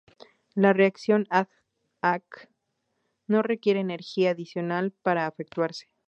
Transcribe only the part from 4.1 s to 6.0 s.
adicional para efectuarse.